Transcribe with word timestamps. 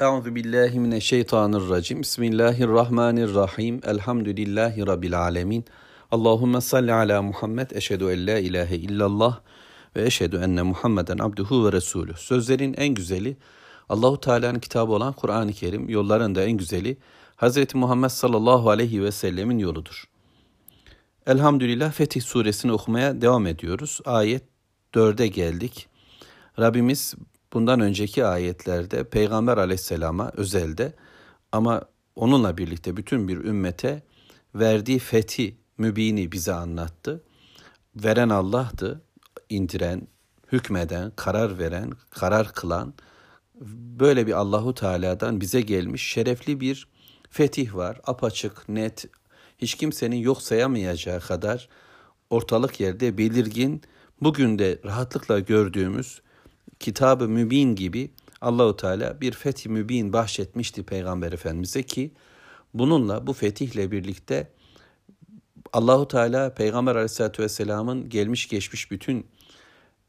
Euzu 0.00 0.34
billahi 0.34 0.80
mineşşeytanirracim. 0.80 2.02
Bismillahirrahmanirrahim. 2.02 3.80
Elhamdülillahi 3.84 4.86
rabbil 4.86 5.20
alamin. 5.20 5.64
Allahumme 6.10 6.60
salli 6.60 6.92
ala 6.92 7.22
Muhammed. 7.22 7.70
Eşhedü 7.70 8.04
en 8.04 8.26
la 8.26 8.38
ilahe 8.38 8.76
illallah 8.76 9.40
ve 9.96 10.06
eşhedü 10.06 10.36
enne 10.36 10.62
Muhammeden 10.62 11.18
abduhu 11.18 11.66
ve 11.66 11.72
resulü. 11.72 12.14
Sözlerin 12.16 12.74
en 12.76 12.94
güzeli 12.94 13.36
Allahu 13.88 14.20
Teala'nın 14.20 14.58
kitabı 14.58 14.92
olan 14.92 15.12
Kur'an-ı 15.12 15.52
Kerim, 15.52 15.88
yolların 15.88 16.34
da 16.34 16.42
en 16.44 16.52
güzeli 16.52 16.96
Hazreti 17.36 17.76
Muhammed 17.76 18.08
sallallahu 18.08 18.70
aleyhi 18.70 19.02
ve 19.02 19.12
sellemin 19.12 19.58
yoludur. 19.58 20.04
Elhamdülillah 21.26 21.92
Fetih 21.92 22.22
suresini 22.22 22.72
okumaya 22.72 23.20
devam 23.20 23.46
ediyoruz. 23.46 24.00
Ayet 24.04 24.42
4'e 24.94 25.26
geldik. 25.26 25.88
Rabbimiz 26.58 27.14
bundan 27.54 27.80
önceki 27.80 28.24
ayetlerde 28.24 29.04
Peygamber 29.04 29.56
aleyhisselama 29.56 30.30
özelde 30.36 30.92
ama 31.52 31.82
onunla 32.16 32.56
birlikte 32.56 32.96
bütün 32.96 33.28
bir 33.28 33.36
ümmete 33.36 34.02
verdiği 34.54 34.98
fethi 34.98 35.56
mübini 35.78 36.32
bize 36.32 36.52
anlattı. 36.52 37.24
Veren 37.96 38.28
Allah'tı, 38.28 39.02
indiren, 39.48 40.08
hükmeden, 40.52 41.12
karar 41.16 41.58
veren, 41.58 41.92
karar 42.10 42.52
kılan 42.52 42.94
böyle 44.00 44.26
bir 44.26 44.32
Allahu 44.32 44.74
Teala'dan 44.74 45.40
bize 45.40 45.60
gelmiş 45.60 46.02
şerefli 46.02 46.60
bir 46.60 46.88
fetih 47.30 47.74
var. 47.74 48.00
Apaçık, 48.04 48.68
net, 48.68 49.04
hiç 49.58 49.74
kimsenin 49.74 50.16
yok 50.16 50.42
sayamayacağı 50.42 51.20
kadar 51.20 51.68
ortalık 52.30 52.80
yerde 52.80 53.18
belirgin, 53.18 53.82
bugün 54.20 54.58
de 54.58 54.80
rahatlıkla 54.84 55.40
gördüğümüz 55.40 56.23
Kitab-ı 56.84 57.28
Mübin 57.28 57.74
gibi 57.74 58.10
Allahu 58.40 58.76
Teala 58.76 59.20
bir 59.20 59.32
fetih 59.32 59.70
mübin 59.70 60.12
bahşetmişti 60.12 60.82
Peygamber 60.82 61.32
Efendimiz'e 61.32 61.82
ki 61.82 62.10
bununla 62.74 63.26
bu 63.26 63.32
fetihle 63.32 63.90
birlikte 63.90 64.52
Allahu 65.72 66.08
Teala 66.08 66.54
Peygamber 66.54 66.94
Aleyhisselatü 66.94 67.42
Vesselam'ın 67.42 68.08
gelmiş 68.08 68.48
geçmiş 68.48 68.90
bütün 68.90 69.26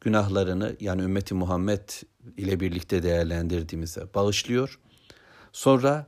günahlarını 0.01 0.75
yani 0.79 1.01
ümmeti 1.01 1.33
Muhammed 1.33 1.89
ile 2.37 2.59
birlikte 2.59 3.03
değerlendirdiğimizde 3.03 4.13
bağışlıyor. 4.13 4.79
Sonra 5.53 6.07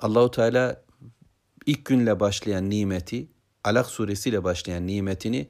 Allahu 0.00 0.30
Teala 0.30 0.82
ilk 1.66 1.84
günle 1.84 2.20
başlayan 2.20 2.70
nimeti, 2.70 3.28
Alak 3.64 3.86
suresiyle 3.86 4.44
başlayan 4.44 4.86
nimetini 4.86 5.48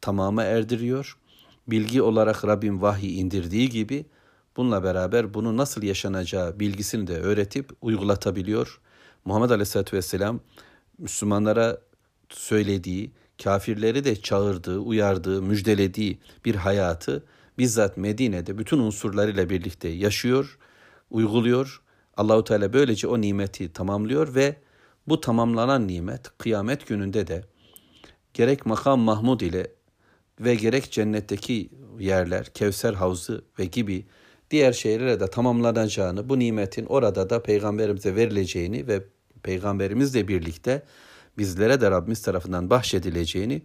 tamama 0.00 0.42
erdiriyor. 0.42 1.18
Bilgi 1.68 2.02
olarak 2.02 2.44
Rabbim 2.44 2.82
vahiy 2.82 3.20
indirdiği 3.20 3.68
gibi 3.68 4.06
bununla 4.56 4.84
beraber 4.84 5.34
bunu 5.34 5.56
nasıl 5.56 5.82
yaşanacağı 5.82 6.60
bilgisini 6.60 7.06
de 7.06 7.20
öğretip 7.20 7.70
uygulatabiliyor. 7.80 8.80
Muhammed 9.24 9.50
Aleyhisselatü 9.50 9.96
Vesselam 9.96 10.40
Müslümanlara 10.98 11.78
söylediği, 12.28 13.10
kafirleri 13.42 14.04
de 14.04 14.16
çağırdığı, 14.16 14.78
uyardığı, 14.78 15.42
müjdelediği 15.42 16.18
bir 16.44 16.54
hayatı 16.54 17.24
bizzat 17.58 17.96
Medine'de 17.96 18.58
bütün 18.58 18.78
unsurlarıyla 18.78 19.50
birlikte 19.50 19.88
yaşıyor, 19.88 20.58
uyguluyor. 21.10 21.82
Allahu 22.16 22.44
Teala 22.44 22.72
böylece 22.72 23.06
o 23.06 23.20
nimeti 23.20 23.72
tamamlıyor 23.72 24.34
ve 24.34 24.56
bu 25.08 25.20
tamamlanan 25.20 25.88
nimet 25.88 26.38
kıyamet 26.38 26.86
gününde 26.86 27.26
de 27.26 27.44
gerek 28.34 28.66
makam 28.66 29.00
Mahmud 29.00 29.40
ile 29.40 29.75
ve 30.40 30.54
gerek 30.54 30.92
cennetteki 30.92 31.70
yerler, 31.98 32.46
Kevser 32.54 32.94
Havzı 32.94 33.44
ve 33.58 33.64
gibi 33.64 34.06
diğer 34.50 34.72
şeylere 34.72 35.20
de 35.20 35.30
tamamlanacağını, 35.30 36.28
bu 36.28 36.38
nimetin 36.38 36.86
orada 36.86 37.30
da 37.30 37.42
peygamberimize 37.42 38.16
verileceğini 38.16 38.86
ve 38.86 39.04
peygamberimizle 39.42 40.28
birlikte 40.28 40.82
bizlere 41.38 41.80
de 41.80 41.90
Rabbimiz 41.90 42.22
tarafından 42.22 42.70
bahşedileceğini 42.70 43.62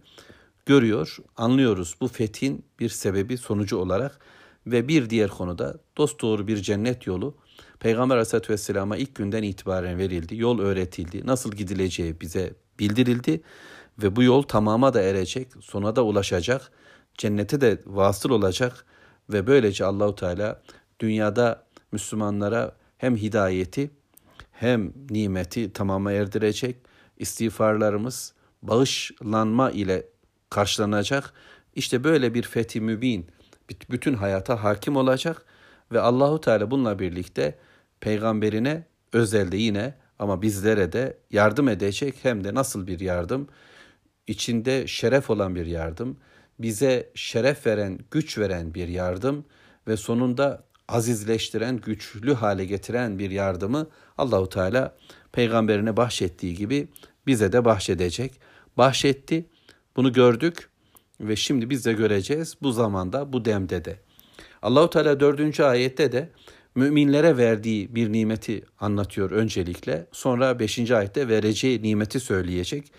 görüyor, 0.66 1.16
anlıyoruz. 1.36 1.96
Bu 2.00 2.08
fethin 2.08 2.64
bir 2.80 2.88
sebebi 2.88 3.38
sonucu 3.38 3.76
olarak 3.76 4.18
ve 4.66 4.88
bir 4.88 5.10
diğer 5.10 5.30
konuda 5.30 5.78
dost 5.96 6.22
doğru 6.22 6.46
bir 6.46 6.56
cennet 6.56 7.06
yolu. 7.06 7.34
Peygamber 7.80 8.14
Aleyhisselatü 8.14 8.52
Vesselam'a 8.52 8.96
ilk 8.96 9.14
günden 9.14 9.42
itibaren 9.42 9.98
verildi, 9.98 10.36
yol 10.36 10.58
öğretildi, 10.58 11.26
nasıl 11.26 11.52
gidileceği 11.52 12.20
bize 12.20 12.54
bildirildi 12.78 13.42
ve 13.98 14.16
bu 14.16 14.22
yol 14.22 14.42
tamama 14.42 14.94
da 14.94 15.02
erecek, 15.02 15.48
sona 15.60 15.96
da 15.96 16.04
ulaşacak, 16.04 16.70
cennete 17.18 17.60
de 17.60 17.78
vasıl 17.86 18.30
olacak 18.30 18.86
ve 19.30 19.46
böylece 19.46 19.84
Allahu 19.84 20.14
Teala 20.14 20.62
dünyada 21.00 21.64
Müslümanlara 21.92 22.76
hem 22.98 23.16
hidayeti 23.16 23.90
hem 24.52 24.92
nimeti 25.10 25.72
tamama 25.72 26.12
erdirecek. 26.12 26.76
İstiğfarlarımız 27.18 28.32
bağışlanma 28.62 29.70
ile 29.70 30.06
karşılanacak. 30.50 31.32
İşte 31.74 32.04
böyle 32.04 32.34
bir 32.34 32.42
fethi 32.42 32.80
mübin 32.80 33.26
bütün 33.90 34.14
hayata 34.14 34.64
hakim 34.64 34.96
olacak 34.96 35.44
ve 35.92 36.00
Allahu 36.00 36.40
Teala 36.40 36.70
bununla 36.70 36.98
birlikte 36.98 37.58
peygamberine 38.00 38.84
özelde 39.12 39.56
yine 39.56 39.94
ama 40.18 40.42
bizlere 40.42 40.92
de 40.92 41.16
yardım 41.30 41.68
edecek 41.68 42.14
hem 42.22 42.44
de 42.44 42.54
nasıl 42.54 42.86
bir 42.86 43.00
yardım? 43.00 43.48
İçinde 44.26 44.86
şeref 44.86 45.30
olan 45.30 45.54
bir 45.54 45.66
yardım, 45.66 46.16
bize 46.58 47.10
şeref 47.14 47.66
veren, 47.66 47.98
güç 48.10 48.38
veren 48.38 48.74
bir 48.74 48.88
yardım 48.88 49.44
ve 49.88 49.96
sonunda 49.96 50.64
azizleştiren, 50.88 51.76
güçlü 51.76 52.34
hale 52.34 52.64
getiren 52.64 53.18
bir 53.18 53.30
yardımı 53.30 53.86
Allahu 54.18 54.48
Teala 54.48 54.96
peygamberine 55.32 55.96
bahşettiği 55.96 56.54
gibi 56.54 56.88
bize 57.26 57.52
de 57.52 57.64
bahşedecek. 57.64 58.40
Bahşetti. 58.76 59.46
Bunu 59.96 60.12
gördük 60.12 60.68
ve 61.20 61.36
şimdi 61.36 61.70
biz 61.70 61.84
de 61.84 61.92
göreceğiz 61.92 62.54
bu 62.62 62.72
zamanda, 62.72 63.32
bu 63.32 63.44
demde 63.44 63.84
de. 63.84 64.00
Allahu 64.62 64.90
Teala 64.90 65.20
dördüncü 65.20 65.62
ayette 65.62 66.12
de 66.12 66.30
müminlere 66.74 67.36
verdiği 67.36 67.94
bir 67.94 68.12
nimeti 68.12 68.64
anlatıyor 68.80 69.30
öncelikle. 69.30 70.06
Sonra 70.12 70.58
beşinci 70.58 70.96
ayette 70.96 71.28
vereceği 71.28 71.82
nimeti 71.82 72.20
söyleyecek. 72.20 72.92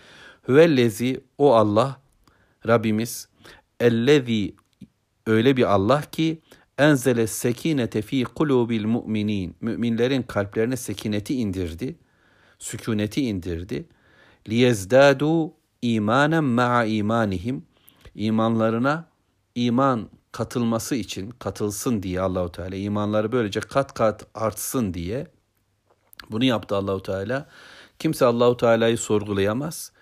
Hüvellezi 0.48 1.20
o 1.38 1.54
Allah 1.54 2.00
Rabbimiz 2.66 3.28
ellezi 3.80 4.54
öyle 5.26 5.56
bir 5.56 5.74
Allah 5.74 6.02
ki 6.02 6.40
enzele 6.78 7.26
sekinete 7.26 8.02
fi 8.02 8.24
kulubil 8.24 8.84
mu'minin 8.84 9.56
müminlerin 9.60 10.22
kalplerine 10.22 10.76
sekineti 10.76 11.34
indirdi 11.34 11.96
sükuneti 12.58 13.20
indirdi 13.22 13.88
liyezdadu 14.48 15.54
imanen 15.82 16.44
ma'a 16.44 16.84
imanihim 16.84 17.66
imanlarına 18.14 19.08
iman 19.54 20.08
katılması 20.32 20.94
için 20.94 21.30
katılsın 21.30 22.02
diye 22.02 22.20
Allahu 22.20 22.52
Teala 22.52 22.76
imanları 22.76 23.32
böylece 23.32 23.60
kat 23.60 23.94
kat 23.94 24.26
artsın 24.34 24.94
diye 24.94 25.26
bunu 26.30 26.44
yaptı 26.44 26.76
Allahu 26.76 27.02
Teala. 27.02 27.48
Kimse 27.98 28.24
Allahu 28.24 28.56
Teala'yı 28.56 28.98
sorgulayamaz. 28.98 29.92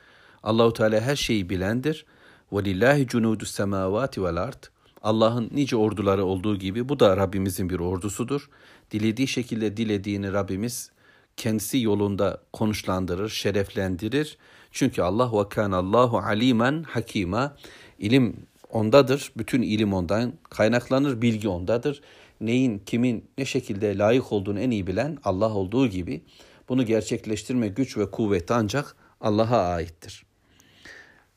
Allahu 0.43 0.73
Teala 0.73 1.01
her 1.01 1.17
şeyi 1.17 1.51
bilendir. 1.51 2.07
Ve 2.53 2.65
lillahi 2.65 3.07
cunudu 3.07 3.45
semavati 3.45 4.25
vel 4.25 4.37
ard. 4.37 4.65
Allah'ın 5.03 5.51
nice 5.53 5.77
orduları 5.77 6.25
olduğu 6.25 6.57
gibi 6.57 6.89
bu 6.89 7.01
da 7.01 7.17
Rabbimizin 7.17 7.71
bir 7.71 7.79
ordusudur. 7.79 8.51
Dilediği 8.91 9.29
şekilde 9.29 9.77
dilediğini 9.77 10.33
Rabbimiz 10.33 10.91
kendisi 11.37 11.79
yolunda 11.79 12.41
konuşlandırır, 12.53 13.29
şereflendirir. 13.29 14.39
Çünkü 14.71 15.03
Allah 15.03 15.41
ve 15.41 15.49
kan 15.49 15.73
Allahu 15.73 16.19
alimen 16.19 16.83
hakima. 16.83 17.57
İlim 17.99 18.37
ondadır. 18.71 19.33
Bütün 19.37 19.63
ilim 19.63 19.93
ondan 19.93 20.33
kaynaklanır. 20.51 21.23
Bilgi 21.23 21.49
ondadır. 21.49 22.01
Neyin, 22.41 22.83
kimin, 22.87 23.25
ne 23.39 23.45
şekilde 23.45 23.99
layık 23.99 24.33
olduğunu 24.33 24.61
en 24.61 24.71
iyi 24.71 24.87
bilen 24.87 25.19
Allah 25.25 25.55
olduğu 25.55 25.87
gibi 25.87 26.23
bunu 26.69 26.87
gerçekleştirme 26.87 27.69
güç 27.69 27.97
ve 27.97 28.11
kuvveti 28.11 28.55
ancak 28.55 28.97
Allah'a 29.21 29.69
aittir. 29.69 30.25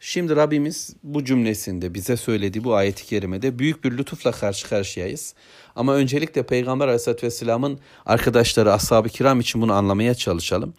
Şimdi 0.08 0.36
Rabbimiz 0.36 0.96
bu 1.04 1.26
cümlesinde 1.26 1.94
bize 1.94 2.18
söylediği 2.18 2.64
bu 2.64 2.76
ayeti 2.76 3.06
kerimede 3.06 3.60
büyük 3.60 3.84
bir 3.84 3.98
lütufla 3.98 4.32
karşı 4.32 4.70
karşıyayız. 4.70 5.36
Ama 5.76 5.96
öncelikle 5.96 6.44
Peygamber 6.44 6.86
Aleyhisselatü 6.86 7.28
Vesselam'ın 7.28 7.80
arkadaşları, 8.06 8.74
ashab-ı 8.74 9.10
kiram 9.10 9.40
için 9.40 9.62
bunu 9.62 9.74
anlamaya 9.74 10.16
çalışalım. 10.16 10.74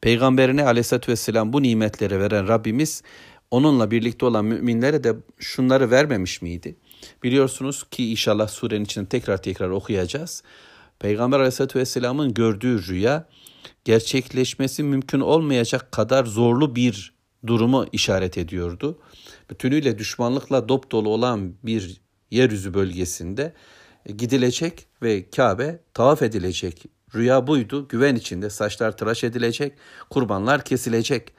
Peygamberine 0.00 0.64
Aleyhisselatü 0.64 1.12
Vesselam 1.12 1.52
bu 1.52 1.62
nimetleri 1.62 2.20
veren 2.20 2.48
Rabbimiz 2.48 3.02
onunla 3.50 3.90
birlikte 3.90 4.26
olan 4.26 4.44
müminlere 4.44 5.04
de 5.04 5.14
şunları 5.38 5.90
vermemiş 5.90 6.42
miydi? 6.42 6.76
Biliyorsunuz 7.22 7.84
ki 7.90 8.10
inşallah 8.10 8.48
surenin 8.48 8.84
içinde 8.84 9.06
tekrar 9.06 9.42
tekrar 9.42 9.68
okuyacağız. 9.68 10.42
Peygamber 10.98 11.38
Aleyhisselatü 11.38 11.78
Vesselam'ın 11.78 12.34
gördüğü 12.34 12.86
rüya 12.86 13.28
gerçekleşmesi 13.84 14.82
mümkün 14.82 15.20
olmayacak 15.20 15.92
kadar 15.92 16.24
zorlu 16.24 16.76
bir 16.76 17.13
durumu 17.46 17.86
işaret 17.92 18.38
ediyordu. 18.38 18.98
Bütünüyle 19.50 19.98
düşmanlıkla 19.98 20.68
dop 20.68 20.92
dolu 20.92 21.08
olan 21.08 21.54
bir 21.62 22.00
yeryüzü 22.30 22.74
bölgesinde 22.74 23.52
gidilecek 24.16 24.86
ve 25.02 25.30
Kabe 25.30 25.80
tavaf 25.94 26.22
edilecek 26.22 26.86
Rüya 27.14 27.46
buydu. 27.46 27.88
Güven 27.88 28.14
içinde 28.14 28.50
saçlar 28.50 28.96
tıraş 28.96 29.24
edilecek, 29.24 29.72
kurbanlar 30.10 30.64
kesilecek. 30.64 31.32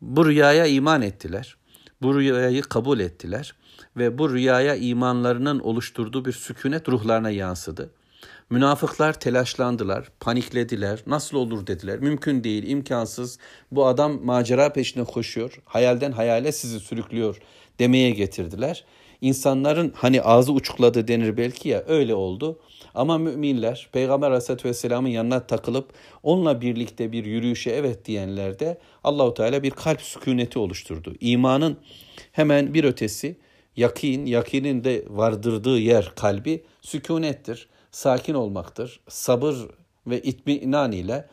Bu 0.00 0.26
rüyaya 0.26 0.66
iman 0.66 1.02
ettiler. 1.02 1.56
Bu 2.02 2.14
rüyayı 2.14 2.62
kabul 2.62 3.00
ettiler 3.00 3.54
ve 3.96 4.18
bu 4.18 4.32
rüyaya 4.32 4.74
imanlarının 4.74 5.58
oluşturduğu 5.58 6.24
bir 6.24 6.32
sükunet 6.32 6.88
ruhlarına 6.88 7.30
yansıdı. 7.30 7.90
Münafıklar 8.50 9.20
telaşlandılar, 9.20 10.08
paniklediler. 10.20 11.02
Nasıl 11.06 11.36
olur 11.36 11.66
dediler. 11.66 11.98
Mümkün 11.98 12.44
değil, 12.44 12.68
imkansız. 12.68 13.38
Bu 13.70 13.86
adam 13.86 14.24
macera 14.24 14.72
peşinde 14.72 15.04
koşuyor. 15.04 15.62
Hayalden 15.64 16.12
hayale 16.12 16.52
sizi 16.52 16.80
sürüklüyor 16.80 17.38
demeye 17.78 18.10
getirdiler. 18.10 18.84
İnsanların 19.20 19.92
hani 19.96 20.22
ağzı 20.22 20.52
uçukladı 20.52 21.08
denir 21.08 21.36
belki 21.36 21.68
ya 21.68 21.84
öyle 21.86 22.14
oldu. 22.14 22.60
Ama 22.94 23.18
müminler 23.18 23.88
Peygamber 23.92 24.26
Aleyhisselatü 24.26 24.68
Vesselam'ın 24.68 25.08
yanına 25.08 25.46
takılıp 25.46 25.92
onunla 26.22 26.60
birlikte 26.60 27.12
bir 27.12 27.24
yürüyüşe 27.24 27.70
evet 27.70 28.04
diyenlerde 28.04 28.78
Allahu 29.04 29.34
Teala 29.34 29.62
bir 29.62 29.70
kalp 29.70 30.02
sükuneti 30.02 30.58
oluşturdu. 30.58 31.14
İmanın 31.20 31.76
hemen 32.32 32.74
bir 32.74 32.84
ötesi 32.84 33.36
yakin, 33.76 34.26
yakinin 34.26 34.84
de 34.84 35.04
vardırdığı 35.08 35.78
yer 35.78 36.12
kalbi 36.16 36.64
sükunettir, 36.80 37.68
sakin 37.96 38.34
olmaktır. 38.34 39.00
Sabır 39.08 39.56
ve 40.06 40.22
itminan 40.22 40.92
ile 40.92 41.28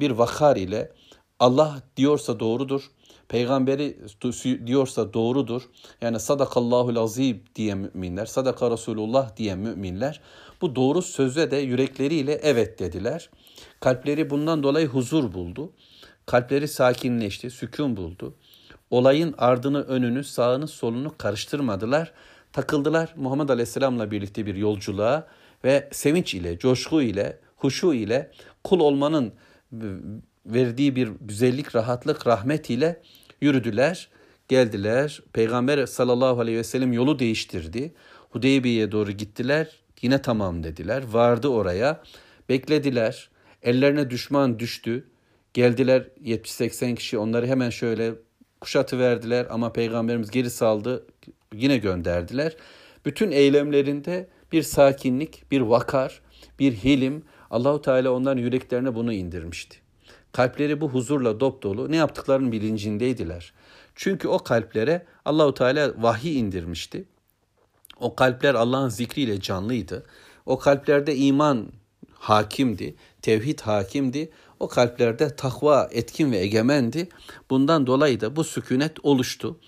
bir 0.00 0.10
vakar 0.10 0.56
ile 0.56 0.92
Allah 1.38 1.82
diyorsa 1.96 2.40
doğrudur, 2.40 2.90
peygamberi 3.28 3.98
diyorsa 4.66 5.12
doğrudur. 5.12 5.62
Yani 6.00 6.20
sadakallahu 6.20 7.00
azim 7.00 7.42
diye 7.54 7.74
müminler, 7.74 8.26
sadaka 8.26 8.70
Resulullah 8.70 9.36
diye 9.36 9.54
müminler 9.54 10.20
bu 10.60 10.76
doğru 10.76 11.02
söze 11.02 11.50
de 11.50 11.56
yürekleriyle 11.56 12.40
evet 12.42 12.78
dediler. 12.78 13.30
Kalpleri 13.80 14.30
bundan 14.30 14.62
dolayı 14.62 14.86
huzur 14.86 15.32
buldu. 15.32 15.72
Kalpleri 16.26 16.68
sakinleşti, 16.68 17.50
sükun 17.50 17.96
buldu. 17.96 18.34
Olayın 18.90 19.34
ardını, 19.38 19.82
önünü, 19.82 20.24
sağını, 20.24 20.68
solunu 20.68 21.14
karıştırmadılar. 21.18 22.12
Takıldılar 22.52 23.14
Muhammed 23.16 23.48
Aleyhisselam'la 23.48 24.10
birlikte 24.10 24.46
bir 24.46 24.54
yolculuğa 24.54 25.26
ve 25.64 25.88
sevinç 25.92 26.34
ile, 26.34 26.58
coşku 26.58 27.02
ile, 27.02 27.38
huşu 27.56 27.94
ile 27.94 28.30
kul 28.64 28.80
olmanın 28.80 29.32
verdiği 30.46 30.96
bir 30.96 31.08
güzellik, 31.20 31.76
rahatlık, 31.76 32.26
rahmet 32.26 32.70
ile 32.70 33.02
yürüdüler, 33.40 34.08
geldiler. 34.48 35.22
Peygamber 35.32 35.86
sallallahu 35.86 36.40
aleyhi 36.40 36.58
ve 36.58 36.64
sellem 36.64 36.92
yolu 36.92 37.18
değiştirdi. 37.18 37.94
Hudeybiye'ye 38.30 38.92
doğru 38.92 39.12
gittiler. 39.12 39.68
Yine 40.02 40.22
tamam 40.22 40.62
dediler. 40.62 41.02
Vardı 41.10 41.48
oraya. 41.48 42.02
Beklediler. 42.48 43.30
Ellerine 43.62 44.10
düşman 44.10 44.58
düştü. 44.58 45.08
Geldiler 45.54 46.08
70-80 46.24 46.94
kişi 46.94 47.18
onları 47.18 47.46
hemen 47.46 47.70
şöyle 47.70 48.14
kuşatı 48.60 48.98
verdiler 48.98 49.46
ama 49.50 49.72
peygamberimiz 49.72 50.30
geri 50.30 50.50
saldı. 50.50 51.06
Yine 51.54 51.78
gönderdiler. 51.78 52.56
Bütün 53.04 53.30
eylemlerinde 53.30 54.28
bir 54.52 54.62
sakinlik, 54.62 55.50
bir 55.50 55.60
vakar, 55.60 56.20
bir 56.58 56.72
hilim 56.72 57.22
Allahu 57.50 57.82
Teala 57.82 58.12
onların 58.12 58.40
yüreklerine 58.40 58.94
bunu 58.94 59.12
indirmişti. 59.12 59.78
Kalpleri 60.32 60.80
bu 60.80 60.88
huzurla 60.88 61.40
dop 61.40 61.62
dolu. 61.62 61.90
Ne 61.90 61.96
yaptıklarının 61.96 62.52
bilincindeydiler. 62.52 63.52
Çünkü 63.94 64.28
o 64.28 64.38
kalplere 64.38 65.06
Allahu 65.24 65.54
Teala 65.54 66.02
vahiy 66.02 66.38
indirmişti. 66.38 67.04
O 68.00 68.14
kalpler 68.14 68.54
Allah'ın 68.54 68.88
zikriyle 68.88 69.40
canlıydı. 69.40 70.06
O 70.46 70.58
kalplerde 70.58 71.16
iman 71.16 71.72
hakimdi, 72.12 72.94
tevhid 73.22 73.60
hakimdi. 73.60 74.30
O 74.60 74.68
kalplerde 74.68 75.36
takva 75.36 75.88
etkin 75.92 76.32
ve 76.32 76.38
egemendi. 76.38 77.08
Bundan 77.50 77.86
dolayı 77.86 78.20
da 78.20 78.36
bu 78.36 78.44
sükunet 78.44 79.04
oluştu. 79.04 79.60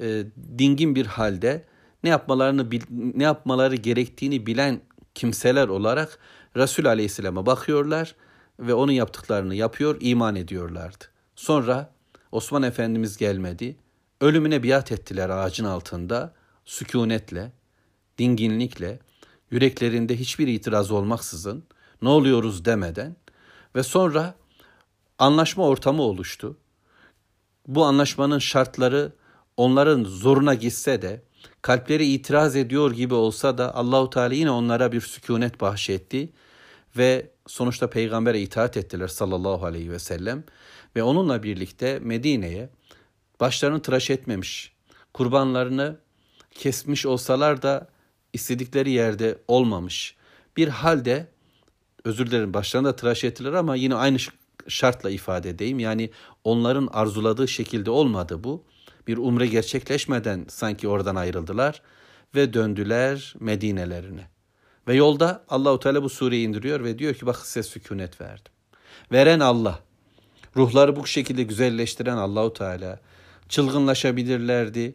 E, 0.00 0.22
dingin 0.58 0.94
bir 0.94 1.06
halde 1.06 1.64
ne 2.04 2.10
yapmalarını 2.10 2.66
ne 2.90 3.24
yapmaları 3.24 3.76
gerektiğini 3.76 4.46
bilen 4.46 4.80
kimseler 5.14 5.68
olarak 5.68 6.18
Resul 6.56 6.84
Aleyhisselam'a 6.84 7.46
bakıyorlar 7.46 8.14
ve 8.60 8.74
onun 8.74 8.92
yaptıklarını 8.92 9.54
yapıyor, 9.54 9.96
iman 10.00 10.36
ediyorlardı. 10.36 11.04
Sonra 11.36 11.90
Osman 12.32 12.62
Efendimiz 12.62 13.16
gelmedi. 13.16 13.76
Ölümüne 14.20 14.62
biat 14.62 14.92
ettiler 14.92 15.28
ağacın 15.28 15.64
altında, 15.64 16.34
sükunetle, 16.64 17.52
dinginlikle, 18.18 18.98
yüreklerinde 19.50 20.16
hiçbir 20.16 20.46
itiraz 20.46 20.90
olmaksızın, 20.90 21.64
ne 22.02 22.08
oluyoruz 22.08 22.64
demeden 22.64 23.16
ve 23.74 23.82
sonra 23.82 24.34
anlaşma 25.18 25.66
ortamı 25.66 26.02
oluştu. 26.02 26.56
Bu 27.66 27.84
anlaşmanın 27.84 28.38
şartları 28.38 29.12
onların 29.56 30.04
zoruna 30.04 30.54
gitse 30.54 31.02
de, 31.02 31.22
kalpleri 31.62 32.06
itiraz 32.06 32.56
ediyor 32.56 32.92
gibi 32.92 33.14
olsa 33.14 33.58
da 33.58 33.74
Allahu 33.74 34.10
Teala 34.10 34.34
yine 34.34 34.50
onlara 34.50 34.92
bir 34.92 35.00
sükunet 35.00 35.60
bahşetti 35.60 36.32
ve 36.96 37.30
sonuçta 37.46 37.90
peygambere 37.90 38.40
itaat 38.40 38.76
ettiler 38.76 39.08
sallallahu 39.08 39.66
aleyhi 39.66 39.90
ve 39.90 39.98
sellem 39.98 40.44
ve 40.96 41.02
onunla 41.02 41.42
birlikte 41.42 41.98
Medine'ye 41.98 42.68
başlarını 43.40 43.82
tıraş 43.82 44.10
etmemiş, 44.10 44.72
kurbanlarını 45.14 45.96
kesmiş 46.50 47.06
olsalar 47.06 47.62
da 47.62 47.88
istedikleri 48.32 48.90
yerde 48.90 49.38
olmamış. 49.48 50.16
Bir 50.56 50.68
halde 50.68 51.28
özür 52.04 52.26
dilerim 52.26 52.54
başlarında 52.54 52.96
tıraş 52.96 53.24
ettiler 53.24 53.52
ama 53.52 53.76
yine 53.76 53.94
aynı 53.94 54.18
şartla 54.68 55.10
ifade 55.10 55.50
edeyim. 55.50 55.78
Yani 55.78 56.10
onların 56.44 56.88
arzuladığı 56.92 57.48
şekilde 57.48 57.90
olmadı 57.90 58.44
bu. 58.44 58.64
Bir 59.08 59.16
umre 59.16 59.46
gerçekleşmeden 59.46 60.44
sanki 60.48 60.88
oradan 60.88 61.16
ayrıldılar 61.16 61.82
ve 62.34 62.52
döndüler 62.52 63.34
Medine'lerine. 63.40 64.28
Ve 64.88 64.94
yolda 64.94 65.44
Allahu 65.48 65.78
Teala 65.78 66.02
bu 66.02 66.08
sureyi 66.08 66.48
indiriyor 66.48 66.84
ve 66.84 66.98
diyor 66.98 67.14
ki 67.14 67.26
bak 67.26 67.36
size 67.36 67.62
sükunet 67.62 68.20
verdim. 68.20 68.52
Veren 69.12 69.40
Allah. 69.40 69.80
Ruhları 70.56 70.96
bu 70.96 71.06
şekilde 71.06 71.42
güzelleştiren 71.42 72.16
Allahu 72.16 72.52
Teala. 72.52 73.00
Çılgınlaşabilirlerdi. 73.48 74.94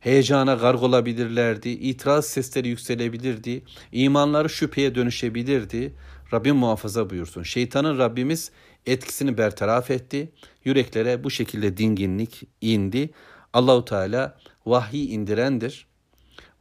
Heyecana 0.00 0.54
garg 0.54 0.82
olabilirlerdi. 0.82 1.68
itiraz 1.68 2.26
sesleri 2.26 2.68
yükselebilirdi. 2.68 3.64
imanları 3.92 4.48
şüpheye 4.48 4.94
dönüşebilirdi. 4.94 5.94
Rabbim 6.32 6.56
muhafaza 6.56 7.10
buyursun. 7.10 7.42
Şeytanın 7.42 7.98
Rabbimiz 7.98 8.50
etkisini 8.86 9.38
bertaraf 9.38 9.90
etti. 9.90 10.32
Yüreklere 10.64 11.24
bu 11.24 11.30
şekilde 11.30 11.76
dinginlik 11.76 12.42
indi. 12.60 13.10
Allahu 13.52 13.84
Teala 13.84 14.38
vahiy 14.66 15.14
indirendir. 15.14 15.86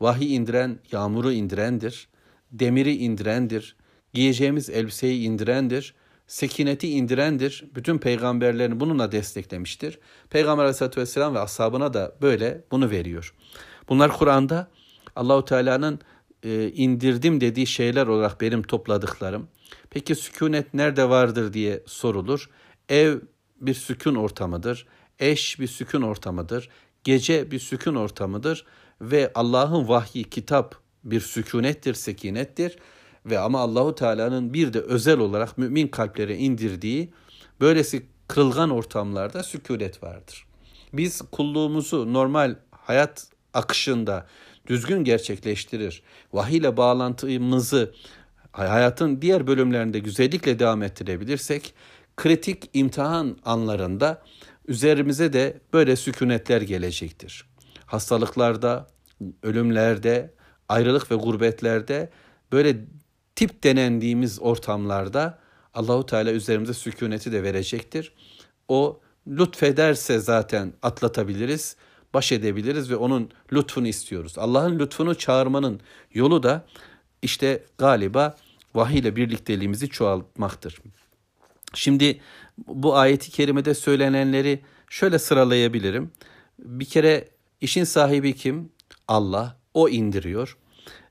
Vahiy 0.01 0.35
indiren 0.35 0.79
yağmuru 0.91 1.31
indirendir 1.31 2.07
demiri 2.51 2.95
indirendir, 2.95 3.75
giyeceğimiz 4.13 4.69
elbiseyi 4.69 5.23
indirendir, 5.23 5.95
sekineti 6.27 6.89
indirendir. 6.89 7.65
Bütün 7.75 7.97
peygamberlerini 7.97 8.79
bununla 8.79 9.11
desteklemiştir. 9.11 9.99
Peygamber 10.29 10.63
Aleyhisselatü 10.63 11.01
Vesselam 11.01 11.35
ve 11.35 11.39
ashabına 11.39 11.93
da 11.93 12.15
böyle 12.21 12.63
bunu 12.71 12.89
veriyor. 12.89 13.33
Bunlar 13.89 14.17
Kur'an'da 14.17 14.67
Allahu 15.15 15.45
Teala'nın 15.45 15.99
e, 16.43 16.71
indirdim 16.71 17.41
dediği 17.41 17.67
şeyler 17.67 18.07
olarak 18.07 18.41
benim 18.41 18.63
topladıklarım. 18.63 19.47
Peki 19.89 20.15
sükunet 20.15 20.73
nerede 20.73 21.09
vardır 21.09 21.53
diye 21.53 21.83
sorulur. 21.85 22.49
Ev 22.89 23.19
bir 23.61 23.73
sükun 23.73 24.15
ortamıdır. 24.15 24.87
Eş 25.19 25.59
bir 25.59 25.67
sükun 25.67 26.01
ortamıdır. 26.01 26.69
Gece 27.03 27.51
bir 27.51 27.59
sükun 27.59 27.95
ortamıdır 27.95 28.65
ve 29.01 29.31
Allah'ın 29.35 29.87
vahyi, 29.87 30.23
kitap, 30.23 30.75
bir 31.03 31.21
sükunettir, 31.21 31.93
sekinettir 31.93 32.77
ve 33.25 33.39
ama 33.39 33.59
Allahu 33.59 33.95
Teala'nın 33.95 34.53
bir 34.53 34.73
de 34.73 34.79
özel 34.79 35.19
olarak 35.19 35.57
mümin 35.57 35.87
kalplere 35.87 36.37
indirdiği 36.37 37.13
böylesi 37.61 38.05
kırılgan 38.27 38.69
ortamlarda 38.69 39.43
sükunet 39.43 40.03
vardır. 40.03 40.45
Biz 40.93 41.21
kulluğumuzu 41.21 42.13
normal 42.13 42.55
hayat 42.71 43.27
akışında 43.53 44.27
düzgün 44.67 45.03
gerçekleştirir. 45.03 46.01
Vahiy 46.33 46.57
ile 46.57 46.77
bağlantımızı 46.77 47.93
hayatın 48.51 49.21
diğer 49.21 49.47
bölümlerinde 49.47 49.99
güzellikle 49.99 50.59
devam 50.59 50.83
ettirebilirsek 50.83 51.73
kritik 52.17 52.69
imtihan 52.73 53.37
anlarında 53.45 54.21
üzerimize 54.67 55.33
de 55.33 55.61
böyle 55.73 55.95
sükunetler 55.95 56.61
gelecektir. 56.61 57.45
Hastalıklarda, 57.85 58.87
ölümlerde, 59.43 60.33
ayrılık 60.69 61.11
ve 61.11 61.15
gurbetlerde 61.15 62.09
böyle 62.51 62.77
tip 63.35 63.63
denendiğimiz 63.63 64.41
ortamlarda 64.41 65.39
Allahu 65.73 66.05
Teala 66.05 66.31
üzerimize 66.31 66.73
sükuneti 66.73 67.31
de 67.31 67.43
verecektir. 67.43 68.13
O 68.67 68.99
lütfederse 69.27 70.19
zaten 70.19 70.73
atlatabiliriz, 70.81 71.75
baş 72.13 72.31
edebiliriz 72.31 72.91
ve 72.91 72.95
onun 72.95 73.31
lütfunu 73.53 73.87
istiyoruz. 73.87 74.37
Allah'ın 74.37 74.79
lütfunu 74.79 75.15
çağırmanın 75.15 75.79
yolu 76.13 76.43
da 76.43 76.65
işte 77.21 77.63
galiba 77.77 78.35
vahiy 78.75 78.99
ile 78.99 79.15
birlikteliğimizi 79.15 79.89
çoğaltmaktır. 79.89 80.81
Şimdi 81.73 82.21
bu 82.67 82.95
ayeti 82.95 83.31
kerimede 83.31 83.73
söylenenleri 83.73 84.59
şöyle 84.89 85.19
sıralayabilirim. 85.19 86.11
Bir 86.59 86.85
kere 86.85 87.27
işin 87.61 87.83
sahibi 87.83 88.33
kim? 88.33 88.69
Allah. 89.07 89.57
O 89.73 89.89
indiriyor. 89.89 90.57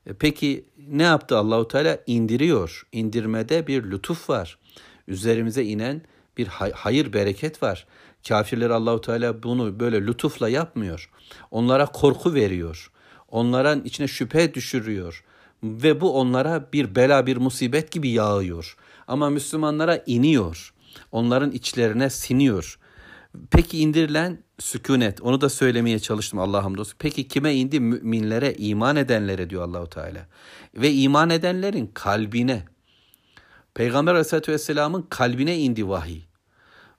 E, 0.05 0.13
peki 0.13 0.65
ne 0.87 1.03
yaptı 1.03 1.37
Allahu 1.37 1.67
Teala? 1.67 1.99
İndiriyor. 2.07 2.87
İndirmede 2.91 3.67
bir 3.67 3.83
lütuf 3.83 4.29
var. 4.29 4.59
Üzerimize 5.07 5.63
inen 5.63 6.01
bir 6.37 6.47
hayır 6.73 7.13
bereket 7.13 7.63
var. 7.63 7.87
Kafirler 8.27 8.69
Allahu 8.69 9.01
Teala 9.01 9.43
bunu 9.43 9.79
böyle 9.79 10.07
lütufla 10.07 10.49
yapmıyor. 10.49 11.09
Onlara 11.51 11.85
korku 11.85 12.33
veriyor. 12.33 12.91
Onların 13.29 13.83
içine 13.83 14.07
şüphe 14.07 14.53
düşürüyor 14.53 15.23
ve 15.63 16.01
bu 16.01 16.19
onlara 16.19 16.69
bir 16.73 16.95
bela 16.95 17.25
bir 17.25 17.37
musibet 17.37 17.91
gibi 17.91 18.09
yağıyor. 18.09 18.77
Ama 19.07 19.29
Müslümanlara 19.29 20.03
iniyor. 20.05 20.73
Onların 21.11 21.51
içlerine 21.51 22.09
siniyor. 22.09 22.79
Peki 23.51 23.79
indirilen 23.79 24.43
sükunet. 24.59 25.21
Onu 25.21 25.41
da 25.41 25.49
söylemeye 25.49 25.99
çalıştım 25.99 26.39
Allah 26.39 26.63
hamdolsun. 26.63 26.95
Peki 26.99 27.27
kime 27.27 27.55
indi? 27.55 27.79
Müminlere, 27.79 28.53
iman 28.53 28.95
edenlere 28.95 29.49
diyor 29.49 29.63
Allahu 29.63 29.89
Teala. 29.89 30.27
Ve 30.75 30.93
iman 30.93 31.29
edenlerin 31.29 31.91
kalbine. 31.93 32.63
Peygamber 33.73 34.11
Aleyhisselatü 34.11 34.51
Vesselam'ın 34.51 35.01
kalbine 35.09 35.57
indi 35.57 35.89
vahiy. 35.89 36.21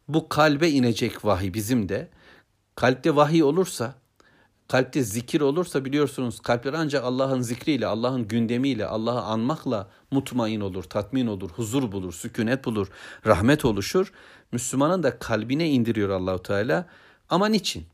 Bu 0.08 0.28
kalbe 0.28 0.68
inecek 0.70 1.24
vahiy 1.24 1.54
bizim 1.54 1.88
de. 1.88 2.10
Kalpte 2.74 3.16
vahiy 3.16 3.42
olursa, 3.42 3.94
kalpte 4.68 5.02
zikir 5.02 5.40
olursa 5.40 5.84
biliyorsunuz 5.84 6.40
kalpler 6.40 6.72
ancak 6.72 7.04
Allah'ın 7.04 7.40
zikriyle, 7.40 7.86
Allah'ın 7.86 8.28
gündemiyle, 8.28 8.86
Allah'ı 8.86 9.20
anmakla 9.20 9.88
mutmain 10.10 10.60
olur, 10.60 10.84
tatmin 10.84 11.26
olur, 11.26 11.50
huzur 11.50 11.92
bulur, 11.92 12.12
sükunet 12.12 12.64
bulur, 12.64 12.88
rahmet 13.26 13.64
oluşur. 13.64 14.12
Müslümanın 14.52 15.02
da 15.02 15.18
kalbine 15.18 15.70
indiriyor 15.70 16.08
Allahu 16.08 16.42
Teala. 16.42 16.86
Ama 17.30 17.46
niçin? 17.46 17.86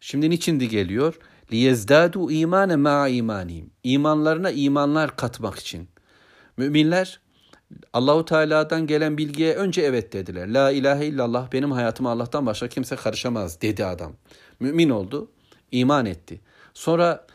Şimdi 0.00 0.30
niçindi 0.30 0.68
geliyor? 0.68 1.18
Liyezdadu 1.52 2.30
imane 2.30 2.76
ma 2.76 3.08
imanihim. 3.08 3.70
İmanlarına 3.84 4.50
imanlar 4.50 5.16
katmak 5.16 5.58
için. 5.58 5.88
Müminler 6.56 7.20
Allahu 7.92 8.24
Teala'dan 8.24 8.86
gelen 8.86 9.18
bilgiye 9.18 9.54
önce 9.54 9.82
evet 9.82 10.12
dediler. 10.12 10.48
La 10.48 10.70
ilahe 10.70 11.06
illallah 11.06 11.52
benim 11.52 11.72
hayatıma 11.72 12.10
Allah'tan 12.10 12.46
başka 12.46 12.68
kimse 12.68 12.96
karışamaz 12.96 13.60
dedi 13.60 13.84
adam. 13.84 14.12
Mümin 14.60 14.90
oldu, 14.90 15.30
iman 15.72 16.06
etti. 16.06 16.40
Sonra 16.74 17.26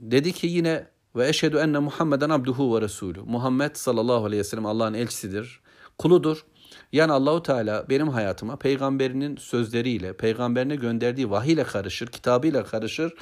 dedi 0.00 0.32
ki 0.32 0.46
yine 0.46 0.86
ve 1.16 1.28
eşhedü 1.28 1.56
enne 1.56 1.78
Muhammeden 1.78 2.30
abduhu 2.30 2.76
ve 2.76 2.80
resulü. 2.80 3.20
Muhammed 3.22 3.74
sallallahu 3.74 4.24
aleyhi 4.24 4.40
ve 4.40 4.44
sellem 4.44 4.66
Allah'ın 4.66 4.94
elçisidir, 4.94 5.60
kuludur. 5.98 6.44
Yani 6.92 7.12
Allahu 7.12 7.42
Teala 7.42 7.88
benim 7.88 8.08
hayatıma 8.08 8.56
peygamberinin 8.56 9.36
sözleriyle, 9.36 10.12
peygamberine 10.12 10.76
gönderdiği 10.76 11.30
vahiyle 11.30 11.64
karışır, 11.64 12.06
kitabıyla 12.06 12.64
karışır. 12.64 13.14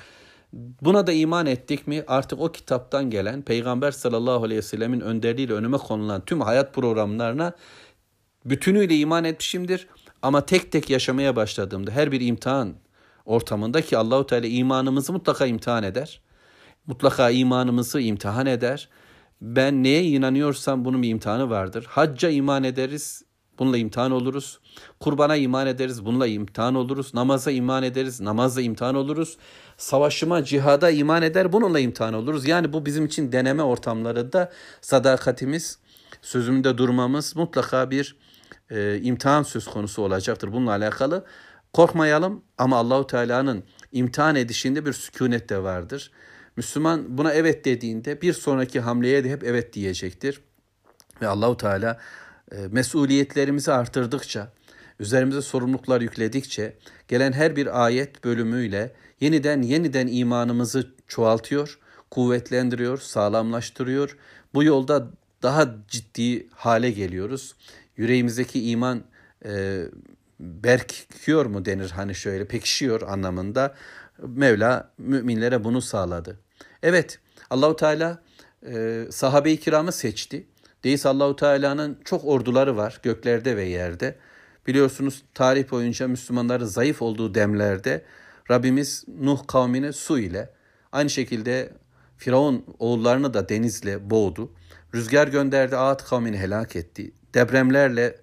Buna 0.52 1.06
da 1.06 1.12
iman 1.12 1.46
ettik 1.46 1.86
mi 1.86 2.04
artık 2.06 2.40
o 2.40 2.52
kitaptan 2.52 3.10
gelen 3.10 3.42
peygamber 3.42 3.90
sallallahu 3.90 4.44
aleyhi 4.44 4.58
ve 4.58 4.62
sellemin 4.62 5.00
önderliğiyle 5.00 5.52
önüme 5.52 5.78
konulan 5.78 6.24
tüm 6.24 6.40
hayat 6.40 6.74
programlarına 6.74 7.52
bütünüyle 8.44 8.96
iman 8.96 9.24
etmişimdir. 9.24 9.88
Ama 10.22 10.46
tek 10.46 10.72
tek 10.72 10.90
yaşamaya 10.90 11.36
başladığımda 11.36 11.90
her 11.90 12.12
bir 12.12 12.20
imtihan 12.20 12.74
ortamında 13.24 13.80
ki 13.80 13.98
Allahu 13.98 14.26
Teala 14.26 14.46
imanımızı 14.46 15.12
mutlaka 15.12 15.46
imtihan 15.46 15.82
eder. 15.82 16.20
Mutlaka 16.86 17.30
imanımızı 17.30 18.00
imtihan 18.00 18.46
eder. 18.46 18.88
Ben 19.40 19.82
neye 19.82 20.02
inanıyorsam 20.02 20.84
bunun 20.84 21.02
bir 21.02 21.08
imtihanı 21.08 21.50
vardır. 21.50 21.86
Hacca 21.88 22.30
iman 22.30 22.64
ederiz, 22.64 23.24
Bununla 23.58 23.78
imtihan 23.78 24.10
oluruz. 24.10 24.60
Kurbana 25.00 25.36
iman 25.36 25.66
ederiz. 25.66 26.04
Bununla 26.04 26.26
imtihan 26.26 26.74
oluruz. 26.74 27.14
Namaza 27.14 27.50
iman 27.50 27.82
ederiz. 27.82 28.20
Namazla 28.20 28.60
imtihan 28.62 28.94
oluruz. 28.94 29.36
Savaşıma, 29.76 30.44
cihada 30.44 30.90
iman 30.90 31.22
eder. 31.22 31.52
Bununla 31.52 31.80
imtihan 31.80 32.14
oluruz. 32.14 32.48
Yani 32.48 32.72
bu 32.72 32.86
bizim 32.86 33.06
için 33.06 33.32
deneme 33.32 33.62
ortamlarında 33.62 34.52
sadakatimiz, 34.80 35.78
sözümde 36.22 36.78
durmamız 36.78 37.36
mutlaka 37.36 37.90
bir 37.90 38.16
e, 38.70 39.00
imtihan 39.02 39.42
söz 39.42 39.64
konusu 39.64 40.02
olacaktır. 40.02 40.52
Bununla 40.52 40.70
alakalı 40.70 41.24
korkmayalım 41.72 42.44
ama 42.58 42.76
Allahu 42.76 43.06
Teala'nın 43.06 43.64
imtihan 43.92 44.36
edişinde 44.36 44.86
bir 44.86 44.92
sükunet 44.92 45.48
de 45.48 45.62
vardır. 45.62 46.10
Müslüman 46.56 47.18
buna 47.18 47.32
evet 47.32 47.64
dediğinde 47.64 48.22
bir 48.22 48.32
sonraki 48.32 48.80
hamleye 48.80 49.24
de 49.24 49.30
hep 49.30 49.44
evet 49.44 49.72
diyecektir. 49.72 50.40
Ve 51.22 51.28
Allahu 51.28 51.56
Teala 51.56 51.98
e, 52.52 52.56
mesuliyetlerimizi 52.56 53.72
artırdıkça, 53.72 54.52
üzerimize 55.00 55.42
sorumluluklar 55.42 56.00
yükledikçe 56.00 56.76
gelen 57.08 57.32
her 57.32 57.56
bir 57.56 57.84
ayet 57.84 58.24
bölümüyle 58.24 58.92
yeniden 59.20 59.62
yeniden 59.62 60.06
imanımızı 60.06 60.94
çoğaltıyor, 61.08 61.78
kuvvetlendiriyor, 62.10 62.98
sağlamlaştırıyor. 62.98 64.16
Bu 64.54 64.64
yolda 64.64 65.10
daha 65.42 65.74
ciddi 65.88 66.48
hale 66.50 66.90
geliyoruz. 66.90 67.54
Yüreğimizdeki 67.96 68.70
iman 68.70 69.02
e, 69.44 69.82
berkiyor 70.42 71.46
mu 71.46 71.64
denir 71.64 71.90
hani 71.90 72.14
şöyle 72.14 72.48
pekişiyor 72.48 73.02
anlamında. 73.02 73.74
Mevla 74.18 74.92
müminlere 74.98 75.64
bunu 75.64 75.82
sağladı. 75.82 76.40
Evet 76.82 77.18
Allahu 77.50 77.76
Teala 77.76 78.22
e, 78.66 79.04
sahabe-i 79.10 79.60
kiramı 79.60 79.92
seçti. 79.92 80.46
Deyiz 80.84 81.06
Allahu 81.06 81.36
Teala'nın 81.36 81.98
çok 82.04 82.24
orduları 82.24 82.76
var 82.76 83.00
göklerde 83.02 83.56
ve 83.56 83.64
yerde. 83.64 84.16
Biliyorsunuz 84.66 85.22
tarih 85.34 85.70
boyunca 85.70 86.08
Müslümanların 86.08 86.64
zayıf 86.64 87.02
olduğu 87.02 87.34
demlerde 87.34 88.04
Rabbimiz 88.50 89.04
Nuh 89.20 89.46
kavmini 89.46 89.92
su 89.92 90.18
ile 90.18 90.50
aynı 90.92 91.10
şekilde 91.10 91.72
Firavun 92.16 92.64
oğullarını 92.78 93.34
da 93.34 93.48
denizle 93.48 94.10
boğdu. 94.10 94.52
Rüzgar 94.94 95.28
gönderdi 95.28 95.76
Ağat 95.76 96.04
kavmini 96.04 96.38
helak 96.38 96.76
etti. 96.76 97.12
Depremlerle, 97.34 98.16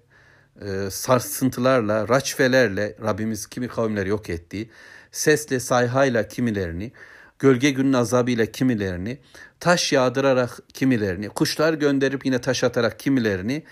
e, 0.60 0.90
sarsıntılarla, 0.90 2.08
raçfelerle 2.08 2.96
Rabbimiz 3.02 3.46
kimi 3.46 3.68
kavimleri 3.68 4.08
yok 4.08 4.30
etti. 4.30 4.70
Sesle, 5.12 5.60
sayhayla 5.60 6.28
kimilerini, 6.28 6.92
gölge 7.38 7.70
günün 7.70 7.92
azabıyla 7.92 8.46
kimilerini, 8.46 9.18
taş 9.60 9.92
yağdırarak 9.92 10.58
kimilerini, 10.74 11.28
kuşlar 11.28 11.74
gönderip 11.74 12.26
yine 12.26 12.40
taş 12.40 12.64
atarak 12.64 13.00
kimilerini, 13.00 13.62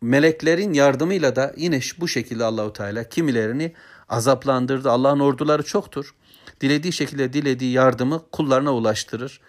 meleklerin 0.00 0.72
yardımıyla 0.72 1.36
da 1.36 1.54
yine 1.56 1.80
bu 1.98 2.08
şekilde 2.08 2.44
Allahu 2.44 2.72
Teala 2.72 3.04
kimilerini 3.04 3.72
azaplandırdı. 4.08 4.90
Allah'ın 4.90 5.20
orduları 5.20 5.62
çoktur. 5.62 6.14
Dilediği 6.60 6.92
şekilde 6.92 7.32
dilediği 7.32 7.72
yardımı 7.72 8.22
kullarına 8.32 8.74
ulaştırır. 8.74 9.40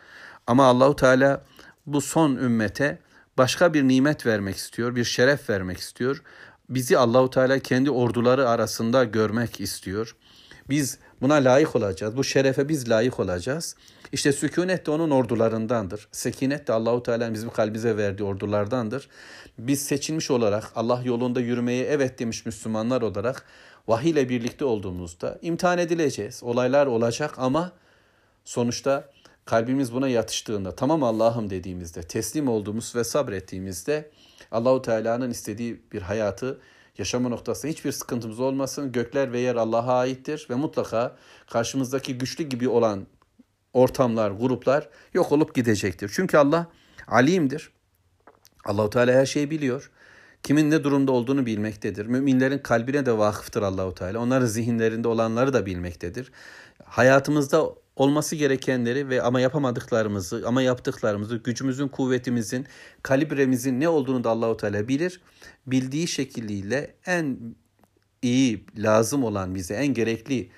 Ama 0.48 0.66
Allahu 0.66 0.96
Teala 0.96 1.46
bu 1.86 2.02
son 2.02 2.36
ümmete 2.36 3.00
başka 3.38 3.74
bir 3.74 3.84
nimet 3.88 4.26
vermek 4.26 4.56
istiyor, 4.56 4.96
bir 4.96 5.04
şeref 5.04 5.50
vermek 5.50 5.78
istiyor. 5.78 6.22
Bizi 6.70 6.98
Allahu 6.98 7.30
Teala 7.30 7.60
kendi 7.60 7.92
orduları 7.92 8.50
arasında 8.50 9.04
görmek 9.04 9.62
istiyor. 9.62 10.16
Biz 10.70 11.00
buna 11.22 11.34
layık 11.34 11.76
olacağız. 11.76 12.18
Bu 12.18 12.24
şerefe 12.24 12.70
biz 12.70 12.90
layık 12.90 13.20
olacağız. 13.20 13.76
İşte 14.12 14.32
sükunet 14.32 14.86
de 14.86 14.92
onun 14.92 15.12
ordularındandır. 15.12 16.08
Sekinet 16.12 16.68
de 16.68 16.74
Allahu 16.74 17.04
Teala'nın 17.04 17.34
bizim 17.34 17.50
kalbimize 17.50 17.98
verdiği 17.98 18.24
ordulardandır. 18.24 19.10
Biz 19.60 19.86
seçilmiş 19.86 20.32
olarak 20.32 20.72
Allah 20.76 21.02
yolunda 21.06 21.42
yürümeye 21.42 21.86
evet 21.86 22.20
demiş 22.20 22.46
Müslümanlar 22.46 23.02
olarak 23.02 23.46
vahiy 23.88 24.12
ile 24.12 24.30
birlikte 24.30 24.66
olduğumuzda 24.66 25.40
imtihan 25.42 25.78
edileceğiz. 25.78 26.44
Olaylar 26.44 26.86
olacak 26.86 27.34
ama 27.38 27.72
sonuçta 28.46 29.10
kalbimiz 29.46 29.94
buna 29.94 30.08
yatıştığında 30.08 30.76
tamam 30.76 31.04
Allah'ım 31.04 31.50
dediğimizde 31.50 32.02
teslim 32.02 32.48
olduğumuz 32.48 32.96
ve 32.96 33.04
sabrettiğimizde 33.04 34.12
Allahu 34.52 34.82
Teala'nın 34.82 35.30
istediği 35.30 35.82
bir 35.92 36.02
hayatı 36.02 36.60
yaşama 36.98 37.30
noktasında 37.30 37.72
hiçbir 37.72 37.92
sıkıntımız 37.92 38.40
olmasın. 38.40 38.92
Gökler 38.92 39.32
ve 39.32 39.40
yer 39.40 39.56
Allah'a 39.56 40.00
aittir 40.00 40.48
ve 40.50 40.56
mutlaka 40.56 41.16
karşımızdaki 41.52 42.18
güçlü 42.18 42.44
gibi 42.44 42.70
olan 42.70 43.08
ortamlar, 43.74 44.32
gruplar 44.32 44.90
yok 45.14 45.32
olup 45.32 45.56
gidecektir. 45.56 46.12
Çünkü 46.16 46.38
Allah 46.38 46.68
alimdir. 47.08 47.72
Allahu 48.66 48.90
Teala 48.90 49.14
her 49.14 49.26
şeyi 49.26 49.52
biliyor. 49.52 49.92
Kimin 50.44 50.72
ne 50.72 50.84
durumda 50.84 51.12
olduğunu 51.12 51.46
bilmektedir. 51.46 52.06
Müminlerin 52.06 52.58
kalbine 52.58 53.06
de 53.06 53.18
vakıftır 53.18 53.62
Allahu 53.62 53.94
Teala. 53.96 54.20
Onların 54.20 54.46
zihinlerinde 54.46 55.08
olanları 55.08 55.54
da 55.54 55.66
bilmektedir. 55.66 56.32
Hayatımızda 56.84 57.70
olması 57.96 58.36
gerekenleri 58.36 59.10
ve 59.10 59.22
ama 59.22 59.40
yapamadıklarımızı, 59.40 60.44
ama 60.46 60.62
yaptıklarımızı, 60.62 61.36
gücümüzün, 61.36 61.88
kuvvetimizin, 61.88 62.66
kalibremizin 63.04 63.80
ne 63.80 63.90
olduğunu 63.90 64.24
da 64.24 64.30
Allahu 64.30 64.58
Teala 64.58 64.88
bilir. 64.88 65.22
Bildiği 65.68 66.08
şekliyle 66.08 66.96
en 67.06 67.40
iyi 68.22 68.66
lazım 68.78 69.24
olan 69.24 69.56
bize 69.56 69.74
en 69.74 69.88
gerekli 69.88 70.50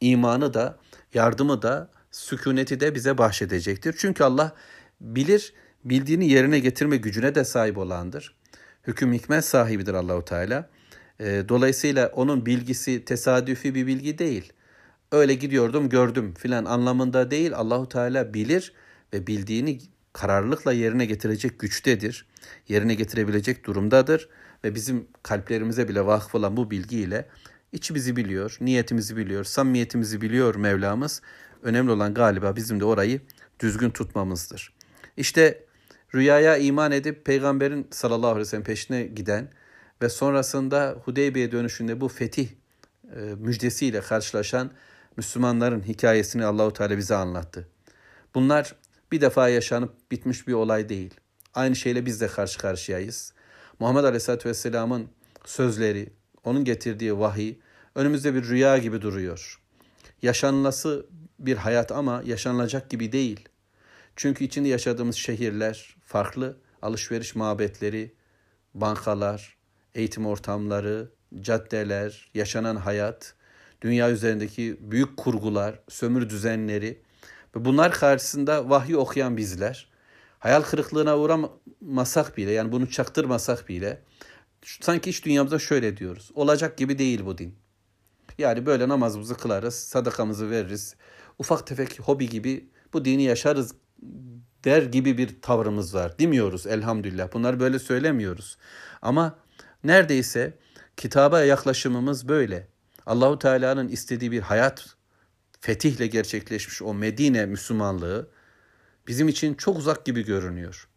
imanı 0.00 0.54
da, 0.54 0.78
yardımı 1.14 1.62
da, 1.62 1.90
sükuneti 2.10 2.80
de 2.80 2.94
bize 2.94 3.18
bahşedecektir. 3.18 3.94
Çünkü 3.98 4.24
Allah 4.24 4.54
bilir, 5.00 5.52
bildiğini 5.84 6.28
yerine 6.28 6.58
getirme 6.58 6.96
gücüne 6.96 7.34
de 7.34 7.44
sahip 7.44 7.78
olandır. 7.78 8.34
Hüküm 8.86 9.12
hikmet 9.12 9.44
sahibidir 9.44 9.94
Allahu 9.94 10.24
Teala. 10.24 10.70
Dolayısıyla 11.20 12.08
onun 12.08 12.46
bilgisi 12.46 13.04
tesadüfi 13.04 13.74
bir 13.74 13.86
bilgi 13.86 14.18
değil. 14.18 14.52
Öyle 15.12 15.34
gidiyordum 15.34 15.88
gördüm 15.88 16.34
filan 16.34 16.64
anlamında 16.64 17.30
değil. 17.30 17.54
Allahu 17.54 17.88
Teala 17.88 18.34
bilir 18.34 18.72
ve 19.12 19.26
bildiğini 19.26 19.78
kararlılıkla 20.12 20.72
yerine 20.72 21.06
getirecek 21.06 21.58
güçtedir. 21.58 22.26
Yerine 22.68 22.94
getirebilecek 22.94 23.66
durumdadır 23.66 24.28
ve 24.64 24.74
bizim 24.74 25.06
kalplerimize 25.22 25.88
bile 25.88 26.06
vakıf 26.06 26.34
olan 26.34 26.56
bu 26.56 26.70
bilgiyle 26.70 27.28
içimizi 27.72 28.16
biliyor, 28.16 28.56
niyetimizi 28.60 29.16
biliyor, 29.16 29.44
samimiyetimizi 29.44 30.20
biliyor 30.20 30.54
Mevlamız. 30.54 31.22
Önemli 31.62 31.90
olan 31.90 32.14
galiba 32.14 32.56
bizim 32.56 32.80
de 32.80 32.84
orayı 32.84 33.20
düzgün 33.60 33.90
tutmamızdır. 33.90 34.72
İşte 35.16 35.64
rüyaya 36.14 36.56
iman 36.56 36.92
edip 36.92 37.24
peygamberin 37.24 37.86
sallallahu 37.90 38.30
aleyhi 38.30 38.40
ve 38.40 38.44
sellem 38.44 38.64
peşine 38.64 39.02
giden 39.02 39.48
ve 40.02 40.08
sonrasında 40.08 40.96
Hudeybiye 41.04 41.52
dönüşünde 41.52 42.00
bu 42.00 42.08
fetih 42.08 42.48
e, 43.16 43.20
müjdesiyle 43.38 44.00
karşılaşan 44.00 44.70
Müslümanların 45.16 45.82
hikayesini 45.82 46.44
Allahu 46.44 46.72
Teala 46.72 46.98
bize 46.98 47.14
anlattı. 47.14 47.68
Bunlar 48.34 48.74
bir 49.12 49.20
defa 49.20 49.48
yaşanıp 49.48 50.10
bitmiş 50.10 50.48
bir 50.48 50.52
olay 50.52 50.88
değil. 50.88 51.14
Aynı 51.54 51.76
şeyle 51.76 52.06
biz 52.06 52.20
de 52.20 52.26
karşı 52.26 52.58
karşıyayız. 52.58 53.32
Muhammed 53.78 54.04
Aleyhisselatü 54.04 54.48
Vesselam'ın 54.48 55.08
sözleri, 55.44 56.12
onun 56.44 56.64
getirdiği 56.64 57.18
vahiy 57.18 57.54
önümüzde 57.94 58.34
bir 58.34 58.44
rüya 58.44 58.78
gibi 58.78 59.02
duruyor. 59.02 59.60
Yaşanılası 60.22 61.06
bir 61.38 61.56
hayat 61.56 61.92
ama 61.92 62.22
yaşanılacak 62.24 62.90
gibi 62.90 63.12
değil. 63.12 63.48
Çünkü 64.16 64.44
içinde 64.44 64.68
yaşadığımız 64.68 65.16
şehirler 65.16 65.96
farklı, 66.04 66.56
alışveriş 66.82 67.34
mabetleri, 67.34 68.14
bankalar, 68.74 69.56
eğitim 69.94 70.26
ortamları, 70.26 71.10
caddeler, 71.40 72.30
yaşanan 72.34 72.76
hayat, 72.76 73.34
dünya 73.86 74.10
üzerindeki 74.10 74.76
büyük 74.80 75.16
kurgular, 75.16 75.80
sömür 75.88 76.28
düzenleri 76.28 77.02
ve 77.56 77.64
bunlar 77.64 77.92
karşısında 77.92 78.70
vahyi 78.70 78.96
okuyan 78.96 79.36
bizler 79.36 79.88
hayal 80.38 80.62
kırıklığına 80.62 81.18
uğramasak 81.18 82.36
bile 82.36 82.50
yani 82.50 82.72
bunu 82.72 82.90
çaktırmasak 82.90 83.68
bile 83.68 84.02
sanki 84.80 85.10
iş 85.10 85.24
dünyamızda 85.24 85.58
şöyle 85.58 85.96
diyoruz. 85.96 86.30
Olacak 86.34 86.78
gibi 86.78 86.98
değil 86.98 87.26
bu 87.26 87.38
din. 87.38 87.54
Yani 88.38 88.66
böyle 88.66 88.88
namazımızı 88.88 89.36
kılarız, 89.36 89.74
sadakamızı 89.74 90.50
veririz. 90.50 90.96
Ufak 91.38 91.66
tefek 91.66 92.00
hobi 92.00 92.28
gibi 92.28 92.70
bu 92.92 93.04
dini 93.04 93.22
yaşarız 93.22 93.74
der 94.64 94.82
gibi 94.82 95.18
bir 95.18 95.42
tavrımız 95.42 95.94
var. 95.94 96.18
Demiyoruz 96.18 96.66
elhamdülillah. 96.66 97.32
Bunları 97.32 97.60
böyle 97.60 97.78
söylemiyoruz. 97.78 98.58
Ama 99.02 99.38
neredeyse 99.84 100.58
kitaba 100.96 101.40
yaklaşımımız 101.40 102.28
böyle. 102.28 102.68
Allahu 103.06 103.38
Teala'nın 103.38 103.88
istediği 103.88 104.32
bir 104.32 104.40
hayat 104.40 104.96
fetihle 105.60 106.06
gerçekleşmiş 106.06 106.82
o 106.82 106.94
Medine 106.94 107.46
Müslümanlığı 107.46 108.30
bizim 109.06 109.28
için 109.28 109.54
çok 109.54 109.78
uzak 109.78 110.04
gibi 110.04 110.24
görünüyor. 110.24 110.88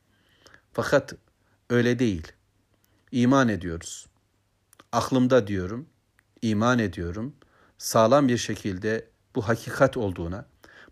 Fakat 0.74 1.14
öyle 1.70 2.00
değil. 2.00 2.28
İman 3.12 3.50
ediyoruz. 3.50 4.08
Aklımda 4.92 5.48
diyorum, 5.48 5.90
iman 6.42 6.80
ediyorum. 6.80 7.36
Sağlam 7.78 8.28
bir 8.28 8.38
şekilde 8.38 9.08
bu 9.36 9.48
hakikat 9.48 9.98
olduğuna, 9.98 10.46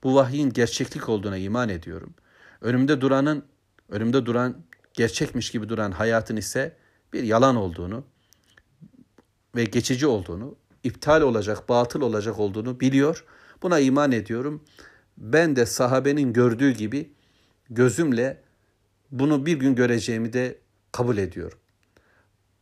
bu 0.04 0.16
vahyin 0.16 0.50
gerçeklik 0.50 1.10
olduğuna 1.10 1.38
iman 1.38 1.70
ediyorum. 1.70 2.14
Önümde 2.62 3.02
duranın, 3.02 3.46
önümde 3.90 4.26
duran 4.26 4.64
gerçekmiş 4.94 5.52
gibi 5.52 5.70
duran 5.70 5.92
hayatın 5.92 6.36
ise 6.36 6.78
bir 7.14 7.24
yalan 7.24 7.56
olduğunu 7.56 8.06
ve 9.56 9.64
geçici 9.64 10.08
olduğunu, 10.08 10.56
iptal 10.88 11.22
olacak, 11.22 11.70
batıl 11.70 12.02
olacak 12.02 12.40
olduğunu 12.40 12.80
biliyor. 12.80 13.24
Buna 13.62 13.80
iman 13.80 14.12
ediyorum. 14.12 14.64
Ben 15.18 15.56
de 15.56 15.66
sahabenin 15.66 16.34
gördüğü 16.34 16.72
gibi 16.72 17.12
gözümle 17.70 18.42
bunu 19.12 19.46
bir 19.46 19.60
gün 19.60 19.76
göreceğimi 19.76 20.34
de 20.34 20.58
kabul 20.92 21.18
ediyorum. 21.18 21.58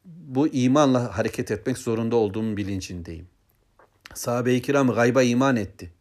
Bu 0.06 0.48
imanla 0.48 1.18
hareket 1.18 1.52
etmek 1.52 1.78
zorunda 1.78 2.16
olduğumun 2.16 2.58
bilincindeyim. 2.58 3.28
Sahabe-i 4.14 4.62
kiram 4.62 4.92
gayba 4.92 5.24
iman 5.24 5.56
etti. 5.56 5.94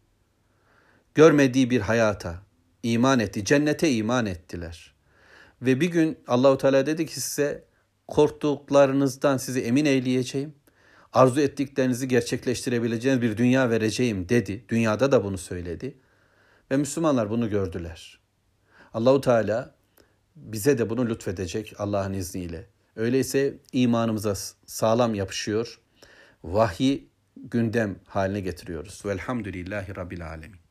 Görmediği 1.15 1.69
bir 1.69 1.81
hayata 1.81 2.41
iman 2.83 3.19
etti. 3.19 3.45
Cennete 3.45 3.91
iman 3.91 4.25
ettiler. 4.25 4.93
Ve 5.61 5.81
bir 5.81 5.91
gün 5.91 6.17
Allahu 6.27 6.57
Teala 6.57 6.85
dedi 6.85 7.05
ki 7.05 7.21
size 7.21 7.63
korktuklarınızdan 8.07 9.37
sizi 9.37 9.61
emin 9.61 9.85
eyleyeceğim. 9.85 10.53
Arzu 11.15 11.41
ettiklerinizi 11.41 12.07
gerçekleştirebileceğiniz 12.07 13.21
bir 13.21 13.37
dünya 13.37 13.69
vereceğim 13.69 14.29
dedi. 14.29 14.65
Dünyada 14.69 15.11
da 15.11 15.23
bunu 15.23 15.37
söyledi. 15.37 15.97
Ve 16.71 16.77
Müslümanlar 16.77 17.29
bunu 17.29 17.49
gördüler. 17.49 18.19
Allahu 18.93 19.21
Teala 19.21 19.75
bize 20.35 20.77
de 20.77 20.89
bunu 20.89 21.09
lütfedecek 21.09 21.73
Allah'ın 21.77 22.13
izniyle. 22.13 22.65
Öyleyse 22.95 23.57
imanımıza 23.73 24.35
sağlam 24.65 25.15
yapışıyor. 25.15 25.79
Vahyi 26.43 27.09
gündem 27.37 27.95
haline 28.07 28.39
getiriyoruz. 28.39 29.05
Velhamdülillahi 29.05 29.95
Rabbil 29.95 30.27
Alemin. 30.27 30.64